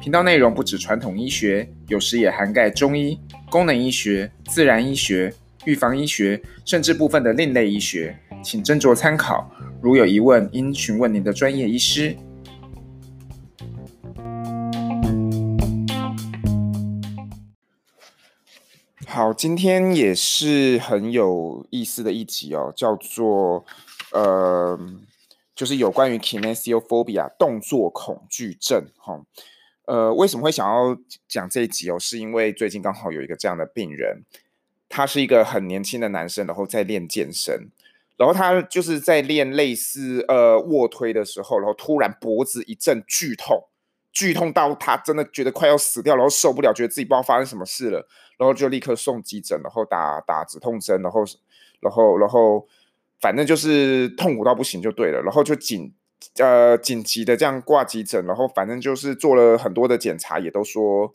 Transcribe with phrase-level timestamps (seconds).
[0.00, 3.20] 频道内容不止传统医学，有时也涵盖中医、
[3.50, 5.34] 功能医学、自然医学。
[5.66, 9.50] 预防医学，甚至部分的另类医学，请斟酌参考。
[9.82, 12.16] 如有疑问，应询问您的专业医师。
[19.06, 23.66] 好，今天也是很有意思的一集哦，叫做
[24.12, 24.80] 呃，
[25.54, 28.86] 就是有关于 kinesiophobia 动作恐惧症。
[28.96, 29.20] 哈、
[29.90, 31.98] 呃，为什么会想要讲这一集哦？
[31.98, 34.22] 是因为最近刚好有一个这样的病人。
[34.92, 37.70] 他是一个很年轻的男生，然后在练健身，
[38.16, 43.68] 然后他就是在练类似呃卧推的时候，然后突然脖子一阵剧痛，
[44.12, 48.04] 剧痛到他真的觉得快要死掉，然后受不了，觉得自己不知道发生什么事了，
[48.36, 51.24] 然后就立刻送急诊，然后打打止痛针，然后
[51.78, 52.66] 然后然后
[53.20, 55.94] 反正就是痛苦到不行就对了，然后就紧
[56.38, 61.14] 呃紧急的这样挂急诊，然后反正就是做了很多的检查，也都说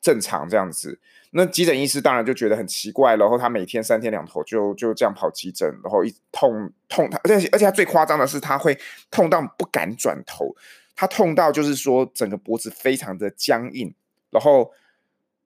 [0.00, 0.98] 正常这样子。
[1.32, 8.76] 那急诊医师当然就觉得很奇怪，然后他每天三天两头就就这样跑急诊，然后一痛痛他，而且而且他最夸张的是他会
[9.12, 10.56] 痛到不敢转头，
[10.96, 13.94] 他痛到就是说整个脖子非常的僵硬，
[14.30, 14.72] 然后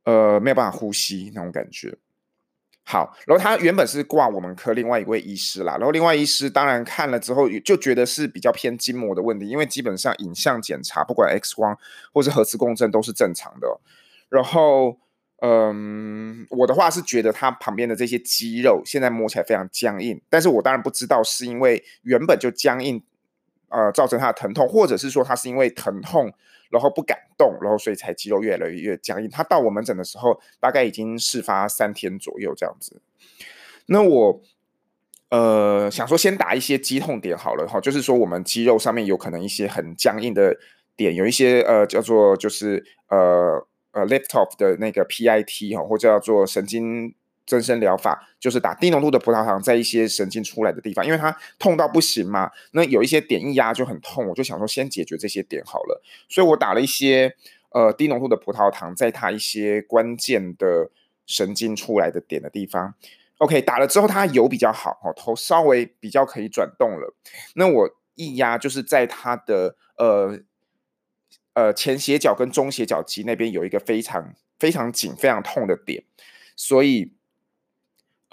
[0.04, 1.98] 呃没有办法呼吸那种感觉。
[2.84, 11.76] 好，然后他原本是挂我们科另外一位医师啦，然后另外医师当然看了之后就觉得是比较偏筋膜的问题，因为基本上影像检查不管 X 光
[12.12, 13.80] 或是核磁共振都是正常的，
[14.28, 14.98] 然后。
[15.40, 23.02] 嗯，我的话是觉得他旁边的这些肌肉现在摸起来非常僵硬，但是我当然不知道是因为原本就僵硬，
[23.68, 26.32] 呃，造成他的疼痛，或者是说他是因为疼痛
[26.74, 29.30] 然后不敢动，然后所以才肌肉越来越僵硬。
[29.30, 33.00] 他到我门诊的时候大概已经事发三天左右这样子。
[33.86, 34.42] 那我
[35.30, 40.56] 呃想说先打一些肌痛点好了哈，就是说我们肌肉上面有可能一些很僵硬的
[40.96, 43.66] 点，有一些呃叫做就是呃。
[43.94, 47.14] 呃，Lift-Off 的那个 PIT 哈，或者叫做神经
[47.46, 57.34] 增生疗法，就是打低浓度的葡萄糖在一些神经出来的地方，因为它痛到不行嘛，那有一些点一压就很痛，我就想说先解决这些点好了，所以我打了一些
[57.70, 60.90] 呃低浓度的葡萄糖在它一些关键的
[61.26, 62.94] 神经出来的点的地方。
[63.38, 67.14] OK，打了之后它有比较好，哦，头稍微比较可以转动了。
[67.54, 70.40] 那我一压就是在它的呃。
[71.56, 76.02] 呃，前斜角跟中斜角肌那边有一个非常非常紧、非常痛的点，
[76.56, 77.13] 所以，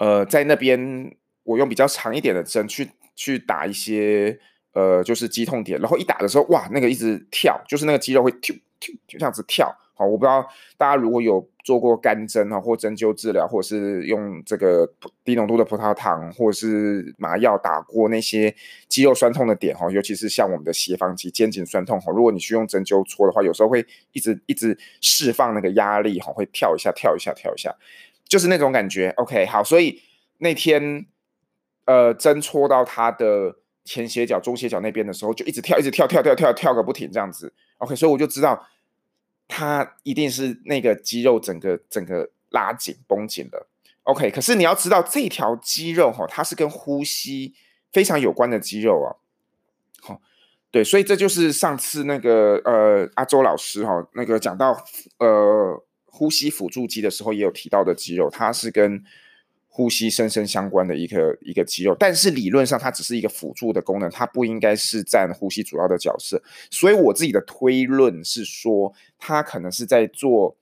[0.02, 1.14] 呃，在那边
[1.44, 4.36] 我用比较长一点的针去去打一些
[4.72, 9.72] 呃，就是肌痛点，然后一打的时候，哇，那个一直跳，就是那个肌肉会跳跳就这样子跳。
[9.94, 10.44] 好，我不知道
[10.76, 14.92] 大家如果有做过干针啊，或针灸治疗，或者是用这个
[15.22, 18.52] 低浓度的葡萄糖，或者是麻药打过那些
[18.88, 27.72] 肌肉酸痛的点哈，尤其是像我们的斜方肌、肩颈酸痛哈，如果你去用针灸搓的话，有时候会一直一直释放那个压力哈，会跳一下、跳一下、跳一下，
[28.32, 29.10] 就是那种感觉。
[29.18, 30.00] OK，好，所以
[30.38, 31.04] 那天
[31.84, 37.52] 呃针戳到他的前斜角、中斜角那边的时候，就一直跳、一直跳、跳跳跳跳个不停这样子。
[37.76, 38.66] OK，所以我就知道。
[39.48, 43.66] 他一定是那个肌肉整个整个拉紧绷紧的
[44.04, 44.30] ，OK。
[44.30, 47.52] 可是你要知道，这条肌肉哈，它是跟呼吸
[47.92, 49.08] 非常有关的肌肉啊。
[50.00, 50.22] 好，
[50.70, 54.82] 对，所以这就是上次那个呃阿周老师哈，那个讲到
[55.18, 59.02] 呃呼吸辅助肌的时候，也有提到的肌肉，它是跟。
[59.74, 66.42] 呼吸深深相关的一个一个肌肉，但是理论上它只是一个辅助的功能，它不应该是占呼吸主要的角色。
[66.70, 70.58] 所以我自己的推论是说，它可能是在做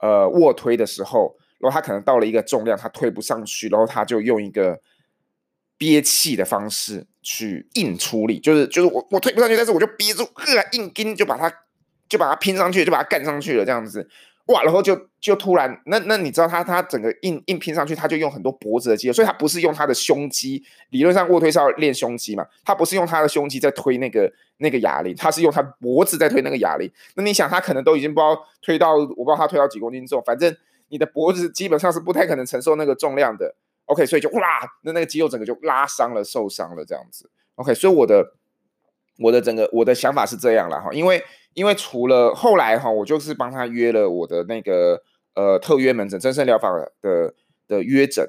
[0.00, 4.80] 呃卧推的时候，然后它可能到了一个重量，它推不上去，然后它就用一个
[5.78, 11.48] 憋气的方式去硬出力，就是就是我我推不上去，但是我就憋住，呵，硬筋就把它
[12.08, 14.08] 就把它拼上去，就把它干上去了，这样子。
[14.52, 26.90] 哇，然后就就突然，那那你知道他他整个硬硬拼上去，他就用很多脖子的肌肉，所以他不是用他的胸肌，理论上卧推是要练胸肌嘛，他不是用他的胸肌在推那个那个哑铃，他是用他脖子在推那个哑铃。
[27.14, 30.52] 那你想，他可能都已经不知道推到，我不知道他推到几公斤重，反正
[30.88, 33.54] 你的脖子基本上是不太可能承受那个重量的。
[33.84, 34.40] OK，所以就哇，
[34.82, 37.30] 那那个肌肉整个就拉伤了，受伤了这样子。
[37.54, 38.34] OK，所以我的
[39.18, 41.22] 我的整个我的想法是这样了哈，因为。
[41.54, 45.02] 因为除了后来哈，我就是帮他约了我的那个
[45.34, 46.70] 呃特约门诊，增生疗法
[47.00, 47.34] 的
[47.66, 48.28] 的约诊。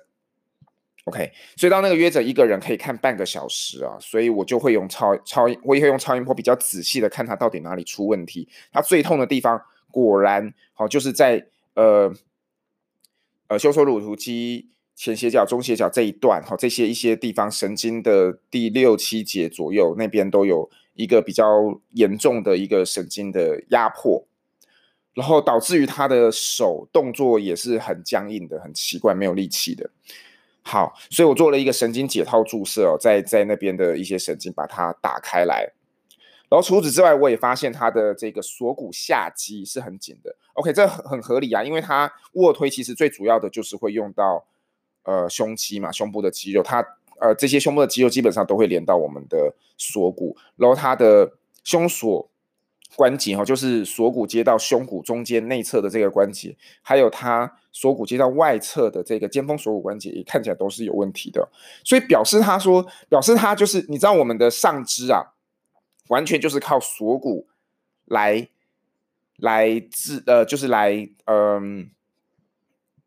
[1.05, 8.47] OK，所以到那个约诊，一个人可以看半个小时啊，所以我就会用超超，我也会用超音波比较仔细的看他到底哪里出问题。
[8.71, 9.59] 他最痛的地方，
[9.89, 12.13] 果然好，就是在呃
[13.47, 24.25] 呃胸锁乳突肌前斜角、中斜角这一段，哈，这些一些地方神经的第六七节左右那边都有一个比较严重的一个神经的压迫，
[25.13, 29.89] 然后导致于他的手动作也是很僵硬的，很奇怪，没有力气的。
[30.63, 35.67] 好，所以我做了一个神经解套注射哦，在在那边的一些神经把它打开来，
[36.49, 40.35] 然后除此之外，我也发现他的这个锁骨下肌是很紧的。
[40.53, 44.45] OK，这很很合理啊，因为他卧推其实最主要的就是会用到
[45.03, 46.85] 呃胸肌嘛，胸部的肌肉，他
[47.21, 51.31] 呃这些胸部的肌肉基本上都会连到我们的锁骨，然后它的
[51.63, 52.27] 胸锁。
[52.97, 61.47] 关节哈，就是锁骨接到胸骨中间内侧的这个关节，还有它锁骨接到外侧的这个肩峰锁骨关节，也看起来都是有问题的。
[61.85, 65.31] 所以表示他说，表示他就是，你知道我们的上肢啊，
[66.09, 67.47] 完全就是靠锁骨
[68.03, 68.49] 来
[69.37, 71.89] 来治，呃，就是来嗯、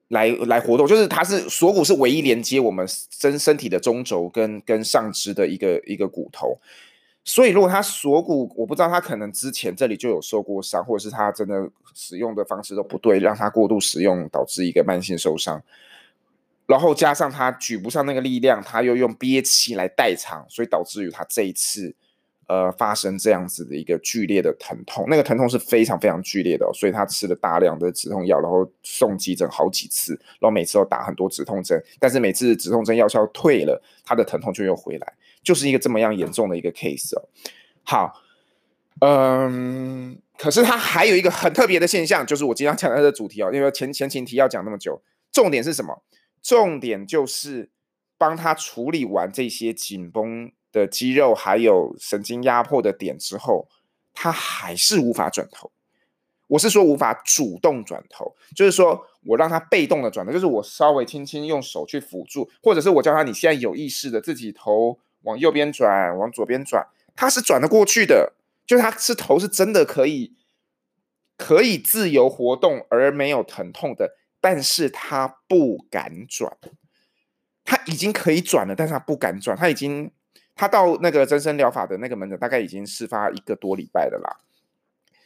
[0.08, 6.58] 来来活动，就是它是锁骨是唯一连接我们身身体的中轴跟跟上肢的一个一个骨头。
[7.26, 15.62] 所以，如果他锁骨，我不知道他可能之前这里就有受过伤，或者是他真的使用的方式都不对，让他过度使用导致一个慢性受伤。
[16.66, 21.94] 然后加上他举不上那个力量，他又用憋气来代偿，所以导致于他这一次
[22.46, 35.14] 呃发生这样子的一个剧烈的疼痛，那个疼痛是非常非常剧烈的，所以他吃了大量的止痛药，然后送急诊好几次，然后每次都打很多止痛针，但是每次止痛针药效退了，他的疼痛就又回来。
[35.42, 37.28] 就是一个这么样严重的一个 case 哦。
[37.82, 38.22] 好，
[39.00, 46.02] 嗯，可是它还有一个很特别的现象，就是我今天讲的主题哦，因为前前情提要讲那么久，重点是什么？
[46.42, 47.70] 重点就是
[48.16, 53.66] 帮他处理完这些紧绷的肌肉还有神经压迫的点之后，
[54.12, 55.70] 他还是无法转头。
[56.48, 64.98] 我是说无法主动转头，就是说我让他被动的转头，就是我稍微轻轻用手去辅助，或者是我叫他你现在有意识的自己头。
[65.24, 66.86] 往右边转，往左边转，
[67.16, 68.34] 他是转得过去的，
[68.66, 70.34] 就他是头是真的可以，
[71.38, 76.58] 可以自由活动而没有疼痛的，但是他不敢转，
[77.64, 80.12] 他已经可以转了，但是他不敢转，他已经，
[80.54, 84.40] 他到那个增生疗法的那个门诊，大概已经事发一个多礼拜了啦，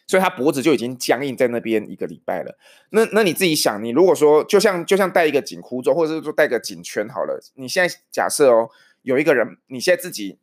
[0.06, 2.58] 所以他脖子就已经僵硬在那边一个礼拜了。
[2.90, 8.70] 那那你自己想，你如果说就像就像戴一个紧箍咒，或者是说戴个颈圈好了，你现在假设哦。
[9.02, 10.38] 有一个人，你现在自己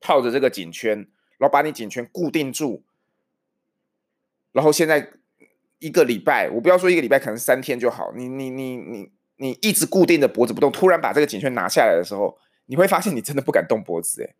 [0.00, 1.08] 套着这个颈圈，
[1.38, 2.82] 然后把你颈圈固定住，
[4.52, 5.12] 然后现在
[5.78, 8.12] 一个礼拜，我不要说一个礼拜，可能三天就好。
[8.14, 12.36] 你你你你你一直固定的脖子不动，突然把这个颈圈拿下来的时候，
[12.68, 14.34] 你会发现你真的不敢动脖子，诶，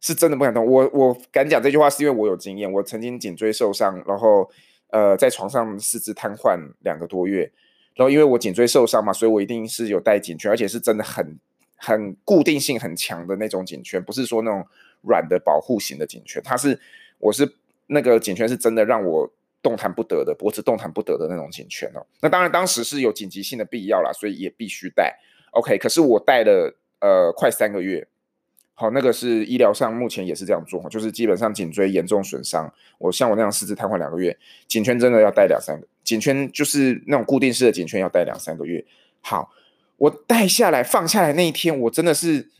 [0.00, 0.64] 是真的不敢动。
[0.64, 4.50] 我我敢讲这句话，是因为我有经验，我曾经颈椎受伤，然后
[4.90, 7.50] 呃在床上四肢瘫痪两个多月，
[7.94, 11.38] 然后因为我颈椎受伤嘛，所以我一定是有戴颈圈，而且是真的很。
[11.76, 14.66] 很固定性很强的那种颈圈，不是说那种
[15.02, 16.80] 软的保护型的颈圈，它是，
[17.18, 17.56] 我是
[17.88, 19.30] 那个颈圈是真的让我
[19.60, 22.06] 动弹不得的，脖子动弹不得的那种颈圈哦。
[22.22, 25.18] 那当然当时是有紧急性的必要啦，所以也必须戴。
[25.50, 28.08] OK，可是我戴了呃快三个月，
[28.72, 38.84] 好，那个是医疗上目前也是这样做，就是基本上颈椎严重损伤，我像我那样四肢瘫痪两个月，颈圈真的要戴两三个，颈圈就是那种固定式的颈圈要戴两三个月。
[39.20, 39.52] 好。
[39.96, 42.50] 我戴下来放下来那一天，我真的是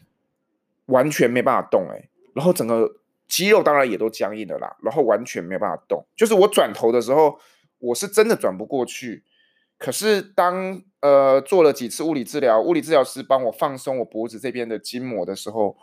[0.86, 2.94] 完全没办法动哎，然后整个
[3.26, 6.06] 肌肉当然也都僵硬了啦，然后完全没办法动。
[6.14, 7.36] 就是我转头的时候，
[7.80, 9.24] 我是真的转不过去。
[9.78, 15.76] 可是当呃做了几次物理治疗，物理治疗师帮我放松我脖子这边的筋膜的时候，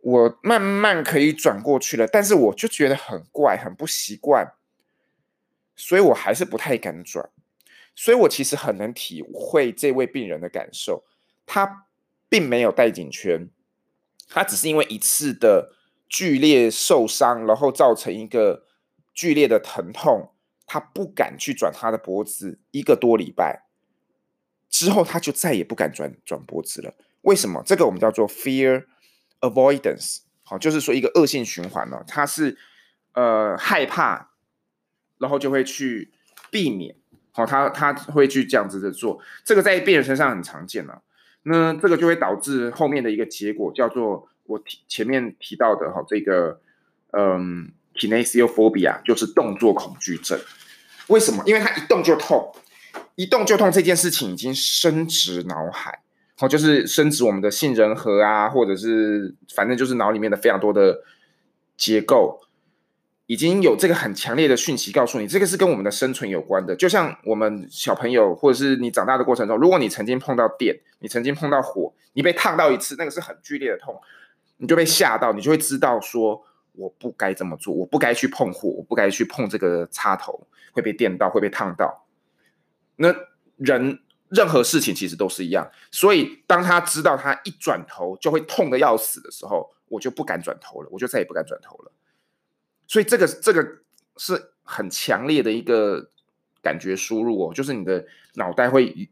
[0.00, 2.06] 我慢慢可以转过去了。
[2.06, 4.52] 但是我就觉得很怪，很不习惯，
[5.74, 7.30] 所以我还是不太敢转。
[7.96, 11.02] 所以我其实很能体会这位病人的感受，
[11.44, 11.86] 他
[12.28, 13.50] 并没有戴颈圈，
[14.28, 15.72] 他只是因为一次的
[16.08, 18.64] 剧烈受伤，然后造成一个
[19.12, 20.30] 剧烈的疼痛，
[20.68, 23.64] 他不敢去转他的脖子一个多礼拜，
[24.68, 26.94] 之后他就再也不敢转转脖子了。
[27.22, 27.60] 为什么？
[27.66, 28.84] 这个我们叫做 fear
[29.40, 32.56] avoidance，好，就是说一个恶性循环呢，他是
[33.14, 34.30] 呃害怕，
[35.18, 36.12] 然后就会去
[36.52, 36.94] 避免。
[37.34, 41.02] 哦，他他会去这样子的做，这个在病人身上很常见了。
[41.44, 46.60] 那这个就会导致后面的一个结果，叫做我提前面提到的哈，这个
[47.12, 50.36] 嗯，kinesiophobia 就是动作恐惧症。
[51.08, 51.42] 为什么？
[51.44, 52.52] 因为他一动就痛，
[53.16, 56.00] 一动就痛这件事情已经深植脑海，
[56.38, 61.02] 好，就是深植我们的杏仁核啊，或者是反正就是脑里面的非常多的
[61.76, 62.40] 结构。
[63.26, 66.74] 已经有这个很强烈的讯息告诉你，这个是跟我们的生存有关的。
[66.74, 73.94] 就像我们小朋友，或者是你长大的过程中，如果你曾经碰到电，你曾经碰到火，你被烫到一次，那个是很剧烈的痛，
[74.56, 76.42] 你就被吓到，你就会知道说，
[76.78, 82.06] 我不该这么做，我不该去碰火，我不该去碰这个插头，会被电到，会被烫到。
[82.94, 83.12] 那
[83.56, 91.92] 人任何事情其实都是一样，所以当他知道他一转头就会痛得要死的时候，我就不敢转头了，我就再也不敢转头了。
[92.86, 93.66] 所以这个这个
[94.16, 96.10] 是很强烈的一个
[96.62, 99.10] 感觉输入哦，就是你的脑袋会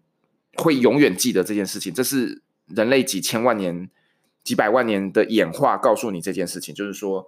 [0.55, 3.91] 会永远记得这件事情，这是人类几千万年、
[4.45, 7.27] 几百万年的演化告诉你这件事情，就是说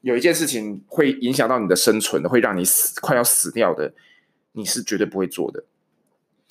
[0.00, 3.92] 有一件事情会影响到你的生存的，会让你死快要死掉的，
[4.52, 5.64] 你是绝对不会做的。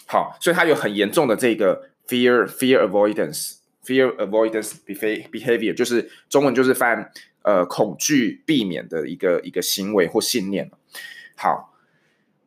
[0.06, 7.12] 好，所以他有很严重的这个 fear fear avoidance fear avoidance behavior，就是中文就是翻。
[7.48, 10.72] 呃，恐惧避免的一个一个行为或信念。
[11.36, 11.76] 好，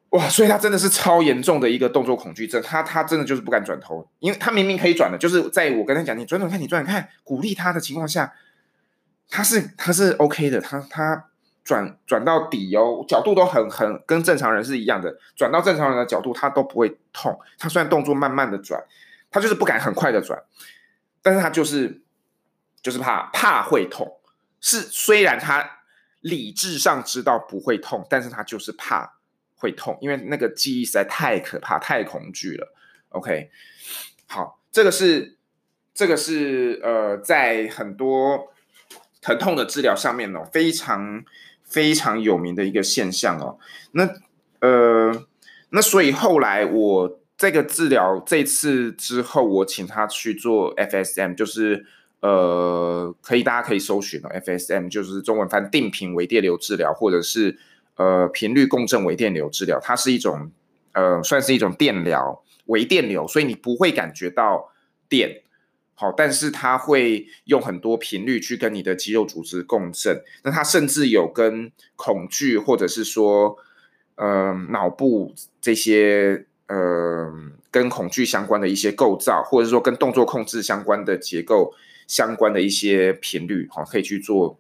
[0.08, 2.60] 哇，所以他真的是超严重的一个动作恐惧症。
[2.60, 8.34] 他他真的就是不敢转头，因为他明明可以转的，就是在我跟他讲你转转看，你转转看，鼓励他的情况下，
[9.28, 10.60] 他是他是 OK 的。
[10.60, 11.26] 他他
[11.64, 17.38] 转转到底哦，角度都很很跟正常人是一样的，转到正常人的角度，他都不会痛。
[17.58, 18.82] 他虽然动作慢慢的转，
[19.30, 20.42] 他就是不敢很快的转，
[21.22, 22.00] 但是他就是
[22.80, 24.18] 就是怕怕会痛。
[24.60, 25.82] 是，虽然他
[26.20, 29.18] 理智上知道不会痛，但是他就是怕
[29.54, 32.74] 会痛，因为那个记忆实在太可怕、太恐惧了。
[33.10, 33.50] OK，
[34.26, 35.36] 好，这个是
[35.92, 38.52] 这个是呃，在很多
[39.20, 41.24] 疼痛的治疗上面哦，非常
[41.64, 43.58] 非常有名的一个现象哦。
[43.92, 44.08] 那
[44.60, 45.24] 呃，
[45.70, 51.86] 那所以后来我这个治疗这次之后，我请他去做 FSM，就是。
[52.20, 57.56] 呃，可以，大家可以搜寻哦，FSM 就是中文翻定频微电流治疗，或者是
[57.94, 60.50] 呃频率共振微电流治疗，它是一种
[60.94, 64.72] 呃算是一种电疗微电流，所以你不会感觉到
[65.08, 65.42] 电，
[66.00, 73.58] 好，但是它会用很多频率去跟你的肌肉组织共振，那它甚至有跟恐惧或者是说
[74.14, 77.32] 呃脑部这些呃
[77.70, 81.74] 跟恐惧相关的一些构造，或者是说跟动作控制相关的结构。
[82.08, 84.58] 相关的一些频率，哈，可以去做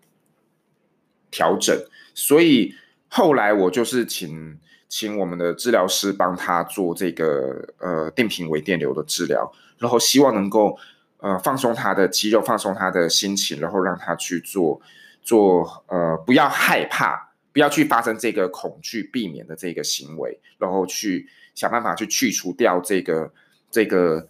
[1.30, 1.74] 调整。
[2.12, 2.74] 所以
[3.08, 10.78] 后来我就是请请我们的治疗师帮他做这个呃定频微电流的治疗，然后希望能够
[11.18, 14.80] 呃放松他的肌肉，放松他的心情，然后让他去做
[15.22, 23.32] 做呃不要害怕，不要去发生这个恐惧，避免的这个行为，然后去想办法去去除掉这个
[23.70, 24.28] 这个。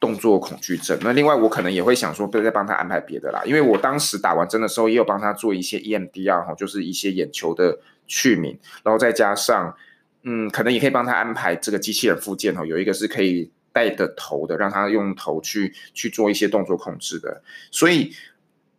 [0.00, 0.98] 动作恐惧症。
[1.02, 9.76] 那另外，我可能也会想说，不再帮他安排别的啦，因为我当时打完针的时候，也有帮他做一些 EMDR 哈，就是一些眼球的去敏，然后再加上，
[10.22, 18.12] 嗯，可能也可以帮他安排这个机器人附件哈，有一个是可以带的头的，让他用头去去做一些动作控制的，所以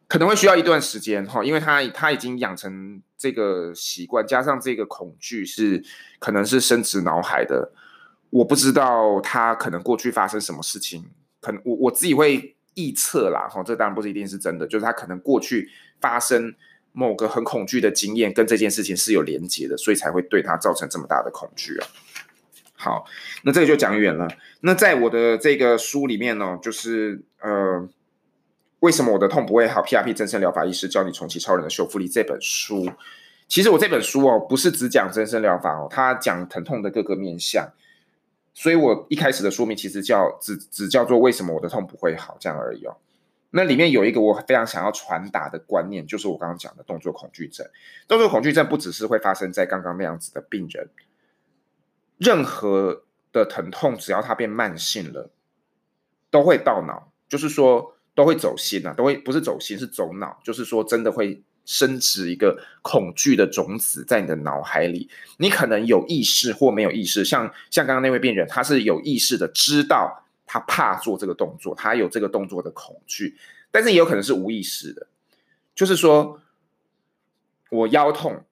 [0.07, 5.83] 可能会需要一段时间哈，因为他他已经养成这个习惯，加上这个恐惧是
[6.19, 7.71] 可能是深植脑海的。
[8.29, 11.03] 我不知道他可能过去发生什么事情，
[11.41, 15.69] 可能我我自己会臆测啦，哈，这当然不是一定是真的，就是他可能过去
[16.00, 16.55] 发生
[16.93, 21.88] 某个很恐惧的经验，跟这件事情是有连结的，所以才会对他造成这么大的恐惧啊。
[22.82, 23.06] 好，
[23.44, 24.28] 那这个就讲远了。
[24.62, 27.88] 那在我的这个书里面呢，就是呃，
[28.80, 32.90] 为什么我的痛不会好？PRP 增生疗法医师教你重启超人的修复力这本书，
[33.48, 37.72] 其实我这本书哦，不是只讲增生疗法哦，它讲疼痛的各个面向。
[38.56, 42.98] 所以我一开始的说明其实叫只只叫做为什么我的痛不会好这样而已哦。
[43.52, 47.68] 那里面有一个我非常想要传达的观念，就是我刚刚讲的动作恐惧症。
[48.08, 50.90] 动作恐惧症不只是会发生在刚刚那样子的病人，
[52.22, 55.32] 任何的疼痛只要它变慢性了，
[56.30, 61.42] 都会到脑，就是说都会走心啊，都会不是走心是走脑，就是说真的会。
[61.63, 73.38] 生植一个恐惧的种子在你的脑海里，你可能有意识或没有意识，像像刚刚那位病人，他是有意识的知道他怕做这个动作，他有这个动作的恐惧，
[73.70, 75.06] 但是也有可能是无意识的，
[75.75, 76.42] 就是说
[77.70, 78.44] 我腰痛，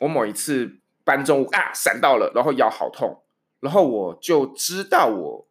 [0.00, 3.22] 我某一次搬重物啊闪到了，然后腰好痛，
[3.60, 5.46] 然后我就知道我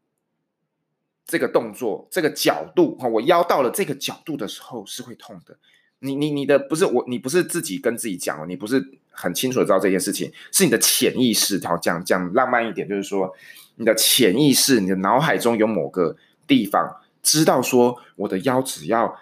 [1.26, 5.58] 这个动作这个角度哈，我腰到了这个角度的时候是会痛的。
[6.00, 11.58] 你你你的不是我，你不是自己跟自己讲哦，你不是很清楚的知道这件事情，是你的潜意识。
[11.66, 13.34] 好，讲讲浪漫一点，就是说
[13.76, 19.18] 你的潜意识，你的脑海中有某个地方知道说，我的腰只要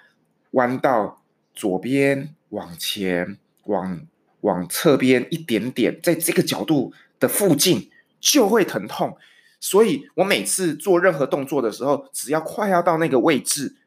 [0.52, 1.22] 弯到
[1.54, 4.02] 左边，往前，往
[4.44, 9.18] 往侧边一点点，在这个角度的附近就会疼痛。
[9.60, 13.78] 所以我每次做任何动作的时候，只要快要到那个位置，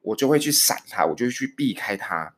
[0.00, 2.34] 我就会去闪它，我就会去避开它。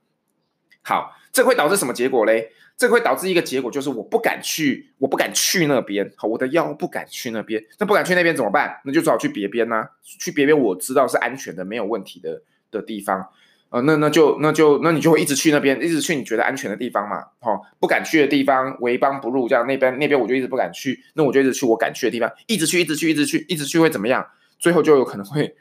[0.83, 2.51] 好，这会导致什么结果嘞？
[2.77, 6.13] 这会导致一个结果，就是我不敢去，我不敢去那边。
[6.17, 8.81] 好，我的腰不敢去那边，那不敢去那边怎么办？
[8.85, 12.43] 那就只好去别边呐，去别边我知道是安全的、没有问题的
[12.73, 13.29] 的地方。
[13.73, 17.25] 呃，那那就那就那你就会一直去那边，一直去你觉得安全的地方嘛。
[17.41, 24.27] 好、哦，不敢去的地方，为邦不入，这样那边那边我就一直不敢去，那我就一直去我敢去的地方，一直去，一直去，一直去，一直去会怎么样？
[24.59, 25.57] 最后就有可能会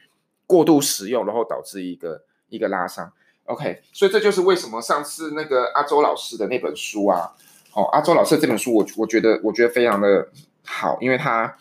[0.45, 3.13] 过度使用，然后导致一个一个拉伤。
[3.45, 7.31] OK，所以这就是为什么上次那个阿周老师的那本书啊，
[7.73, 10.27] 哦，阿周老师的这本书我我觉得我觉得非常的
[10.65, 11.55] 好，因为他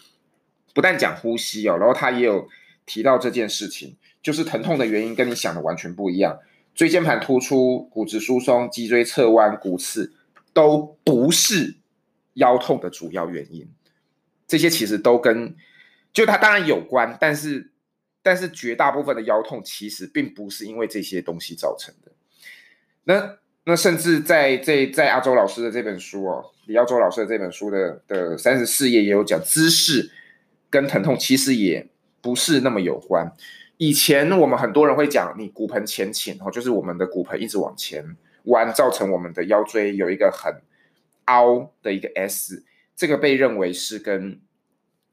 [0.75, 2.49] 不但讲呼吸哦，然后他也有
[2.85, 3.97] 提到这件事情。
[4.23, 6.39] 就是疼痛的原因跟你想的完全不一样，
[6.75, 10.13] 椎间盘突出、骨质疏松、脊椎侧弯、骨刺
[10.53, 11.77] 都不是
[12.35, 13.69] 腰痛的主要原因。
[14.47, 15.55] 这些其实都跟
[16.13, 17.71] 就它当然有关，但是
[18.23, 22.13] 但是绝大部分的腰痛其实并不是因为这些东西造成的。
[23.05, 30.11] 那那甚至在这在阿周老师的这本书哦，李耀周老师的这本书的的三十四页也有讲，姿势
[30.69, 31.89] 跟疼痛其实也
[32.21, 33.33] 不是那么有关。
[33.81, 38.05] 以前我们很多人会讲，你骨盆前倾哦，就是我们的骨盆一直往前
[38.45, 40.55] 弯，造成我们的腰椎有一个很
[41.25, 42.63] 凹的一个 S，
[42.95, 44.39] 这个被认为是跟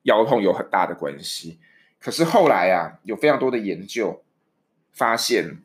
[0.01, 1.59] 腰痛有很大的关系。
[1.97, 4.21] 可是后来啊，有非常多的研究
[4.91, 5.59] 发现，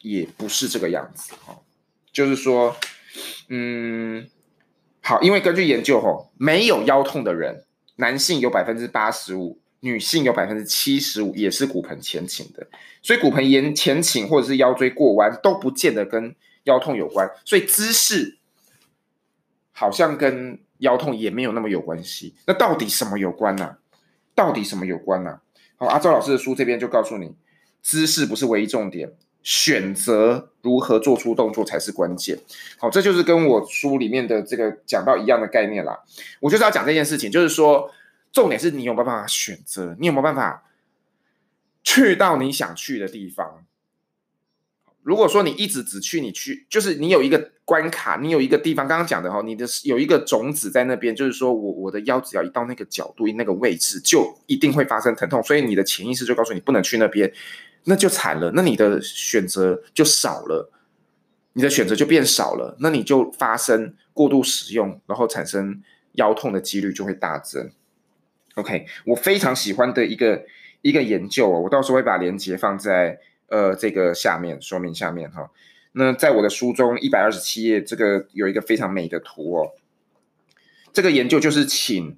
[0.00, 1.60] 也不是这个样子哈。
[2.10, 2.74] 就是说，
[3.50, 4.26] 嗯，
[5.02, 9.58] 好，因为根据研究吼，没有腰痛的人，男性有百分之八十五。
[9.86, 12.66] 女性有百分之七十五也是骨盆前倾的，
[13.00, 18.38] 所以骨盆沿前倾或者是腰椎过弯都不见得跟腰痛有关，所以姿势
[19.72, 22.34] 好像跟腰痛也没有那么有关系。
[22.46, 23.76] 那到底什么有关呢、
[24.34, 25.40] 到底什么有关呢、
[25.76, 27.32] 好，阿周老师的书这边就告诉你，
[27.80, 29.12] 姿势不是唯一重点，
[29.44, 32.36] 选择如何做出动作才是关键。
[32.78, 36.00] 好，这就是跟我书里面的这个讲到一样的概念啦。
[36.40, 37.90] 我就是要讲这件事情，就是说。
[38.36, 39.96] 重点是你有没有办法选择？
[39.98, 40.64] 你有没有办法
[41.82, 43.64] 去到你想去的地方？
[45.02, 57.32] 如果说你一直只去你去，就是你有一个关卡，你有一个地方，刚刚讲的哈，你的有一个种子在那边，就是说我我的腰只要一到那个角度、那个位置，就一定会发生疼痛，所以你的潜意识就告诉你不能去那边，
[57.84, 60.70] 那就惨了，那你的选择就少了，
[61.54, 65.82] 你的选择就变少了，那你就发生过度使用，然后产生
[66.16, 67.70] 腰痛的几率就会大增。
[68.56, 70.46] OK，我非常喜欢的一个
[70.80, 75.50] 一个研究哦，我到时候会把链接放在呃这个下面说明下面哈。
[75.92, 79.72] 那在我的书中一百二十七页，这个有一个非常美的图哦。
[80.90, 82.16] 这个研究就是请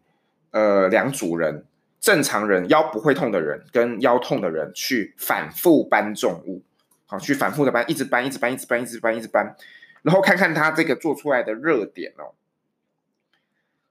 [0.52, 1.64] 呃两组人，
[2.00, 6.62] 正常人腰不会痛的人跟腰痛的人去反复搬重物，
[7.06, 9.56] 好，去反复的搬，一直搬，一直搬，一直搬，一直搬，一直搬，
[10.02, 12.34] 然后看看他这个做出来的热点哦。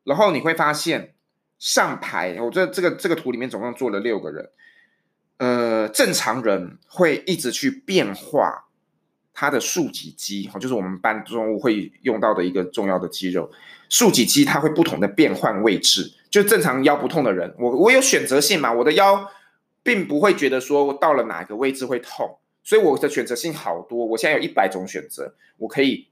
[0.06, 1.14] 然后你会发现。
[1.60, 4.50] 上排，我这这个这个图里面总共坐了六个人，
[5.38, 8.67] 呃，正常人会一直去变化
[9.34, 13.52] 他的竖脊肌，就是我们搬重物会用到的一个重要的肌肉。
[13.89, 19.32] 竖脊肌它会不同的变换位置，就正常腰不痛的人，我我有选择性嘛，我的腰
[19.82, 24.06] 并不会觉得说到了哪个位置会痛，所以我的选择性好多。
[24.06, 26.08] 我现在有一百种选择，我可以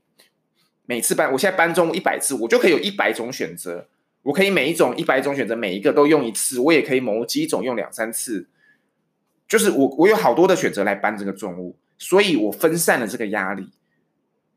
[0.86, 3.90] 每次搬，我现在搬重一百次，我就可以有一百种选择。
[4.26, 8.50] 我可以每一种一百种选择，每一个都用一次，我也可以某几种用两三次，
[9.48, 13.70] 就是我我有好多的选择来搬这个重物，所以我分散了这个压力，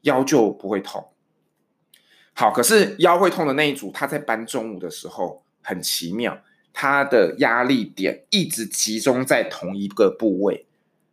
[0.02, 1.08] 腰就不会痛。
[2.32, 6.40] 好，可是腰会痛的那一组，他在搬重物的时候很奇妙，
[6.72, 10.66] 他的压力点一直集中在同一个部位，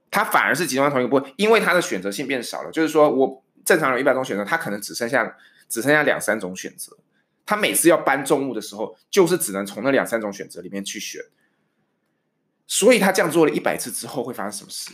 [0.09, 2.71] 他反而是集中在同一个部位，因为他的选择性变少了。
[2.71, 5.35] 就是说我正常有一百种选择，他可能只剩下
[5.67, 6.95] 只剩下两三种选择。
[7.45, 11.21] 他每次要搬重物的时候，就是只能从那两三种选择里面去选，
[12.65, 14.91] 所以他这样做了一百次之后会发生什么事？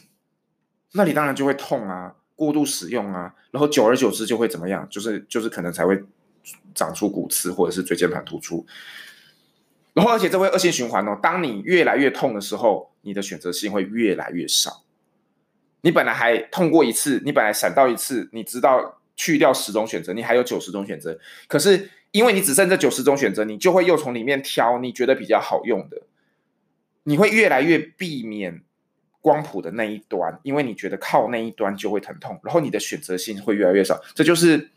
[0.94, 4.86] 那里当然就会痛啊，过度使用啊，然后久而久之就会怎么样？
[4.90, 6.04] 就是就是可能才会
[6.76, 8.66] 长出骨刺或者是椎间盘突出，
[9.94, 11.18] 然后而且这会恶性循环哦。
[11.22, 14.84] 当你越来越痛的时候，你的选择性会越来越少。
[15.82, 21.18] 你本来还痛过一次，你本来闪到一次，你知道去掉十种选择，你还有九十种选择。
[21.48, 26.02] 可是因为你只剩这九十种选择，你就会又从里面挑你觉得比较好用的，
[27.04, 28.62] 你会越来越避免
[29.20, 34.02] 光谱的那一端，因为你觉得靠那一端就会疼痛，然后你的选择性会越来越少。
[34.14, 34.70] 这就是。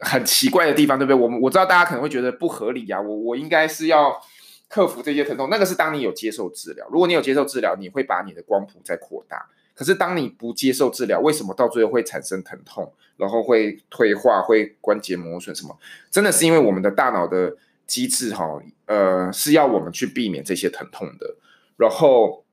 [0.00, 1.18] 很奇怪的地方，对不对？
[1.18, 4.20] 我们我知道大家可能会觉得不合理啊，我我应该是要
[4.68, 6.86] 克服这些疼痛，那个是当你有接受治疗。
[6.90, 9.46] 如果你有接受治疗，你会把你的光谱再扩大。
[9.74, 15.76] 可是当你不接受治疗，为什么到最后会产生疼痛，然后会退化，会关节磨损什么？
[16.10, 17.56] 真的是因为我们的大脑的
[17.86, 21.36] 机制哈，呃，是要我们去避免这些疼痛的。
[21.76, 22.44] 然后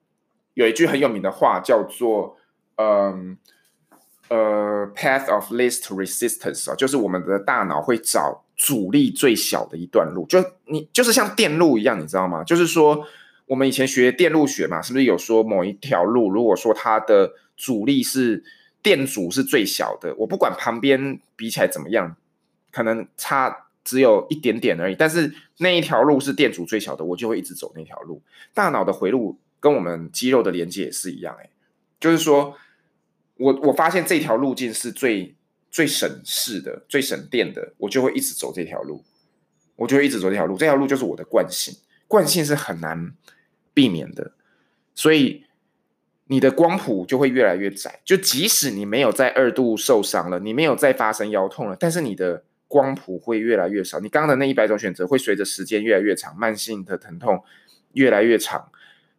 [0.55, 2.37] 有一句很有名的话叫做，
[2.75, 3.37] 嗯。
[4.29, 12.41] 呃，path of least resistance 啊，就是我们的大脑会找阻力最小的一段路，就你就是像电路一样，你知道吗？
[12.41, 13.05] 就是说
[13.51, 18.41] 我们以前学电路学嘛，是不是有说某一条路，如果说它的阻力是
[18.81, 22.15] 电阻是最小的，我不管旁边比起来怎么样，
[22.71, 28.21] 可能差只有一点点而已，但是那一条路是电阻最小的，我就会一直走那条路。
[28.53, 31.49] 大脑的回路跟我们肌肉的连接也是一样，欸，
[31.99, 32.57] 就是说。
[33.37, 35.33] 我我发现这条路径是最
[35.71, 39.03] 最省事的、最省电的，我就会一直走这条路，
[39.77, 40.55] 我就会一直走这条路。
[40.55, 41.73] 这条路就是我的惯性，
[42.07, 43.15] 惯性是很难
[43.73, 44.31] 避免的，
[44.93, 45.45] 所以
[46.27, 47.99] 你的光谱就会越来越窄。
[48.03, 53.99] 就即使你没有在二度受伤了，你没有再发生腰痛了，但是你的光谱会越来越少。
[53.99, 57.43] 你刚刚的那一百种选择会随着时间越来越长，慢性的疼痛
[57.93, 58.69] 越来越长。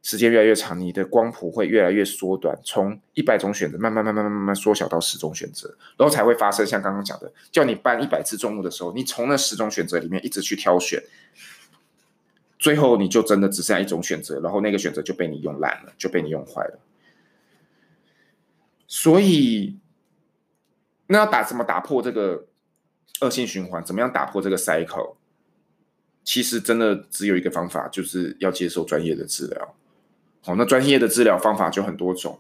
[0.05, 11.01] 时间越来越长，你的光谱会越来越缩短，从一百种选择慢慢慢慢慢慢缩小到十种选择，然后才会发生像刚刚讲的，叫你搬一百次重物的时候，你从那十种选择里面一直去挑选，
[12.62, 16.79] 最后你就真的只剩下一种选择，然后那个选择就被你用烂了，就被你用坏了。
[18.87, 19.81] 所以，
[21.09, 22.46] 那要打怎么打破这个
[23.20, 23.85] 恶性循环？
[23.85, 25.16] 怎么样打破这个 cycle？
[26.22, 29.75] 其实真的只有一个方法，就是要接受专业的治疗。
[30.44, 32.38] 哦，那专业的治疗方法就很多种。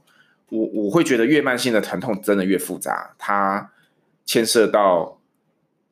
[0.50, 3.72] 我我会觉得越慢性的疼痛真的越复杂，它
[4.24, 5.20] 牵涉到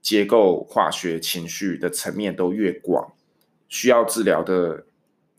[0.01, 3.13] 结构、化学、情绪的层面都越广，
[3.71, 4.85] 需要治疗的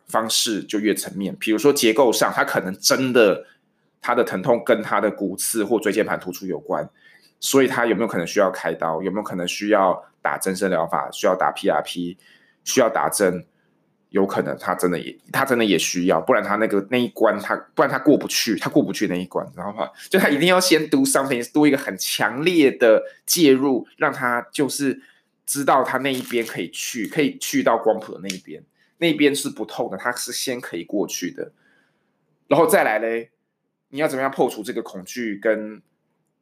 [0.08, 1.36] 方式就越层面。
[1.40, 3.46] 比如说结构上，它可能真的
[4.02, 6.90] 它的疼痛跟它的骨刺或椎间盘突出有关，
[7.40, 9.00] 所以它有没有可能需要开刀？
[9.04, 11.12] 有没有可能需要打增生疗法？
[11.12, 12.18] 需要打 PRP？
[12.64, 13.46] 需要打针？
[14.10, 19.88] 有可能他真的也，他真的也需要，不然他那个那一关他，不然他过不去，他过不去那一关，知道吗？
[20.10, 25.02] 就他一定要先 do something，do 一个很强烈的介入，让他就是
[25.52, 28.64] 知道他那一边可以去，可以去到光谱的那一边，
[29.00, 31.52] 那一边是不痛的，他是先可以过去的，
[32.48, 33.32] 然后再来嘞，
[33.90, 35.82] 你要怎么样破除这个恐惧跟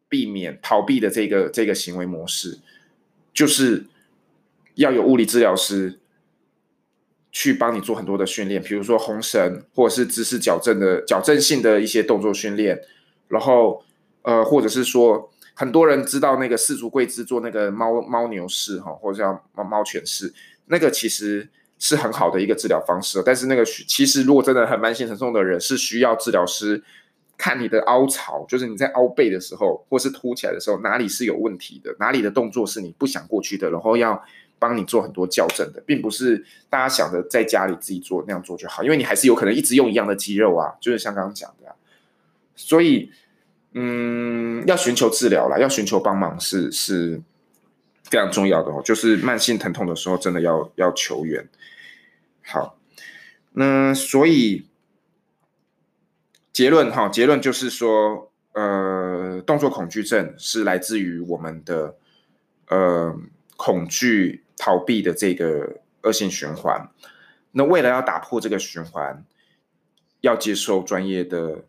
[0.07, 2.59] 避免逃避的这个这个行为模式，
[3.33, 3.85] 就是
[4.75, 5.99] 要有物理治疗师。
[7.31, 12.81] 去帮你做很多的训练，比如说红绳，或者是姿势矫正的矫正性的一些动作训练，
[13.27, 13.85] 然后
[14.23, 20.33] 呃，或者是说很多人知道那个四足跪姿做那个猫猫牛式哈，或者叫猫猫犬式，
[20.67, 23.21] 那个其实是很好的一个治疗方式。
[23.25, 26.81] 但是那个其实如果真的很慢性疼痛的人，是需要治疗师
[27.37, 34.23] 看你的凹槽，就是你在凹背的时候，或是凸起来的时候，哪里是有问题的，哪里的动作是你不想过去的，然后要。
[34.61, 41.73] 帮你做很多校正的，并不是大家想的在家里自己做那样做就好，因为你还是有可能一直用一样的肌肉啊，就是像刚刚讲的啊。
[42.57, 43.09] 所以，
[43.73, 47.21] 嗯，要寻求治疗啦，要寻求帮忙是是
[48.03, 48.81] 非常重要的哦。
[48.83, 51.47] 就是慢性疼痛的时候，真的要要求援。
[52.43, 52.77] 好，
[53.51, 54.67] 那所以
[56.51, 61.95] 结论哈，结论就是说，呃，动作恐惧症是来自于我们的
[62.67, 63.15] 呃
[63.57, 64.43] 恐惧。
[64.61, 66.89] 逃避的这个恶性循环，
[67.53, 69.23] 那为了要打破这个循环，
[70.19, 71.63] 要接受专业的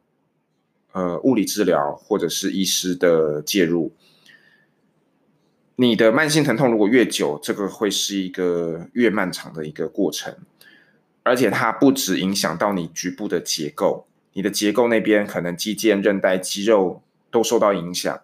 [0.93, 3.93] 呃物理治疗或者是医师的介入。
[5.77, 10.37] 你的慢性疼痛如果越久，这个会是一个越漫长的一个过程，
[11.23, 18.21] 而且它不止影响到你局部的结构，你的结构那边可能肌腱、韧带、肌肉都受到影响。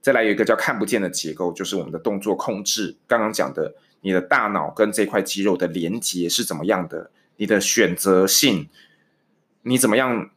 [0.00, 3.74] 再来有一个叫看不见的结构，就是我们的动作控制，刚刚讲的。
[4.06, 7.10] 你的大脑跟这块肌肉的连接是怎么样的？
[7.38, 8.68] 你的选择性，
[9.62, 10.30] 你怎么样？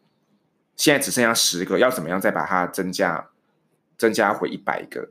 [0.78, 3.28] 现在只剩下十个，要怎么样再把它增加，
[3.98, 5.10] 增加回一百个？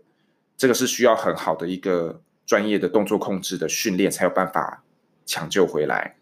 [0.56, 4.82] 这个是需要很好的一个专业的动作控制的训练，才有办法
[5.26, 6.16] 抢救回来。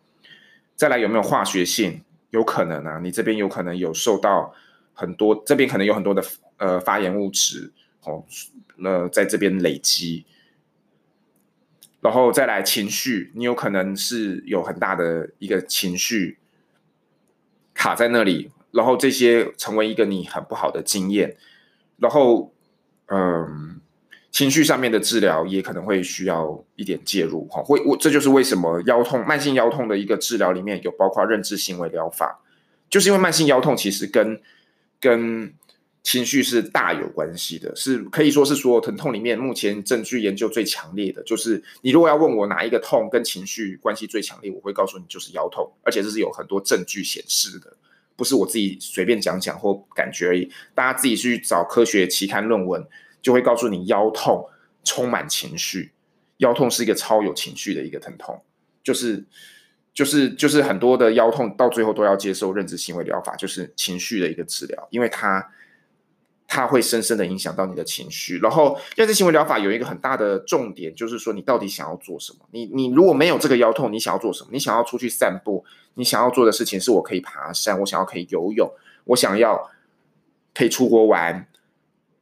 [0.74, 2.02] 再来有没有化学性？
[2.30, 4.52] 有可能啊，你这边有可能有受到
[4.92, 6.24] 很多，这边可能有很多的
[6.56, 8.24] 呃发炎物质哦，
[8.78, 10.26] 那在这边累积，
[12.00, 16.38] 然后再来情绪，你有可能是有很大的一个情绪
[17.72, 21.36] 卡在那里，然后这些成为一个你很不好的经验，
[21.98, 22.52] 然后
[23.06, 23.80] 嗯。
[24.34, 32.40] 情绪上面的治疗也可能会需要一点介入哈，会我这就是为什么腰痛、慢性腰痛的一个治疗里面有包括认知行为疗法，
[32.90, 34.42] 就是因为慢性腰痛其实跟
[34.98, 35.54] 跟
[36.02, 41.22] 情绪是大有关系的，是可以说是所有疼痛里面目前证据研究最强烈的。
[41.22, 47.76] 就是你如果要问我哪一个痛跟情绪关系最强烈，我会告诉你就是腰痛，而且这是有很多证据显示的，
[48.16, 52.86] 不是我自己随便讲讲或感觉而已，大家自己去找科学期刊论文。
[53.24, 54.46] 就会告诉你腰痛
[54.84, 55.92] 充满情绪，
[56.36, 58.38] 腰痛是一个超有情绪的一个疼痛，
[58.82, 59.24] 就是
[59.94, 65.50] 就是就是很多的腰痛到最后都要接受认知行为疗法，就是情绪的一个治疗，因为它
[66.54, 68.38] 它会深深的影响到你的情绪。
[68.38, 72.46] 然后认知行为疗法有一个很大的重点，就是说你到底想要做什么？
[72.52, 74.50] 你你如果没有这个腰痛，你想要做什么？
[74.52, 75.64] 你想要出去散步？
[75.94, 78.70] 你想要做的事情是我可以爬山，我想要可以游泳，
[79.06, 79.68] 我想要
[80.54, 81.48] 可以出国玩。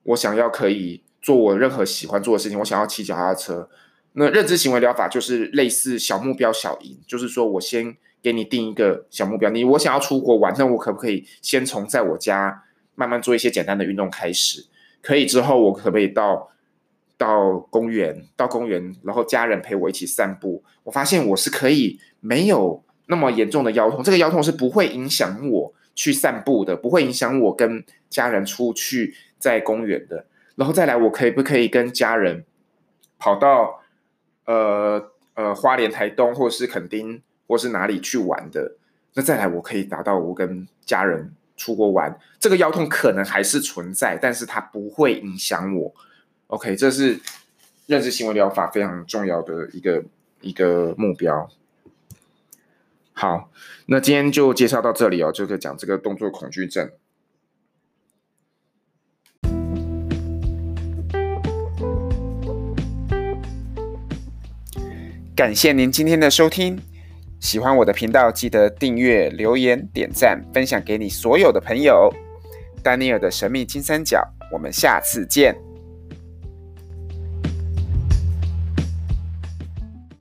[0.04, 2.58] 我想要可以做我任何喜欢做的事情。
[2.58, 3.68] 我想要骑脚踏车。
[4.14, 9.48] 那认知行为疗法就是类似小目标小赢，就是说我先给你定一个小目标。
[9.50, 12.64] 你我想要出国玩，那我可不可以先从在我家
[12.94, 14.66] 慢慢做一些简单的运动开始？
[15.00, 16.50] 可以之后我可不可以到
[17.16, 20.62] 到公园，到公园，然后家人陪我一起散步？
[20.84, 29.14] 我发现我是可以没有那么严重的腰痛，这个腰痛是不会影响我去散步的，不会影响我跟家人出去。
[29.42, 30.24] 在公园的，
[30.54, 32.44] 然后再来，我可以不可以跟家人
[33.18, 33.82] 跑到
[34.44, 38.76] 呃呃花莲、台东，或是垦丁，或是哪里去玩的？
[39.14, 45.94] 那再来，我可以达到我跟家人出国玩，这个腰痛可能还是存在，但是它不会影响我。
[46.48, 47.20] OK，这是
[47.86, 50.04] 认知行为疗法非常重要的一个
[50.40, 51.50] 一个目标。
[53.12, 53.50] 好，
[53.86, 56.90] 那今天就介绍到这里哦，就可以讲这个动作恐惧症。
[65.34, 66.80] 感谢您今天的收听，
[67.42, 72.08] 喜欢我的频道，记得订阅、留言、点赞、分享给你所有的朋友。
[72.84, 75.52] 丹尼尔的神秘金三角，我们下次见。